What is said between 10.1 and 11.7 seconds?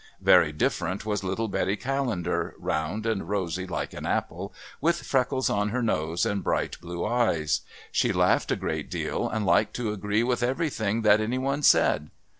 with everything that any one